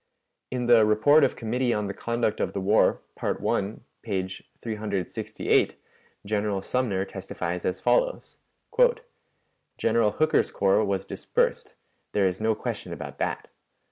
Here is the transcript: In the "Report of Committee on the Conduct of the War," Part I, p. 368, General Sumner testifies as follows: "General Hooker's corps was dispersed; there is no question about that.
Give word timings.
In 0.49 0.65
the 0.65 0.83
"Report 0.83 1.23
of 1.23 1.35
Committee 1.35 1.75
on 1.75 1.85
the 1.85 1.93
Conduct 1.93 2.39
of 2.39 2.53
the 2.53 2.59
War," 2.59 3.01
Part 3.13 3.37
I, 3.47 3.75
p. 4.01 4.27
368, 4.63 5.75
General 6.25 6.63
Sumner 6.63 7.05
testifies 7.05 7.65
as 7.65 7.79
follows: 7.79 8.39
"General 9.77 10.13
Hooker's 10.13 10.49
corps 10.49 10.83
was 10.83 11.05
dispersed; 11.05 11.75
there 12.13 12.27
is 12.27 12.41
no 12.41 12.55
question 12.55 12.91
about 12.93 13.19
that. 13.19 13.47